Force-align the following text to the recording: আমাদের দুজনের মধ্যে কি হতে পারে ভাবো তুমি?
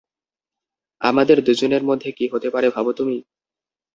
আমাদের 1.01 1.37
দুজনের 1.43 1.83
মধ্যে 1.83 2.09
কি 2.11 2.25
হতে 2.33 2.47
পারে 2.49 2.67
ভাবো 2.69 2.91
তুমি? 2.93 3.17